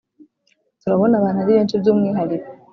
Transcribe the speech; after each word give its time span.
turabona 0.81 1.15
abantu 1.17 1.39
ari 1.41 1.51
benshi 1.57 1.79
by’umwihariko 1.81 2.49